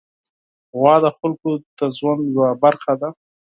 غوا 0.77 0.95
د 1.03 1.07
خلکو 1.17 1.49
د 1.77 1.79
ژوند 1.97 2.21
یوه 2.33 2.49
برخه 2.63 2.93
ده. 3.01 3.09